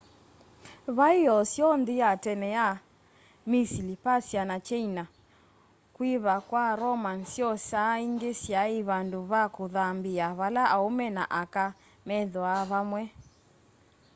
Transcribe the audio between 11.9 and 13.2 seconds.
methwaa vamwe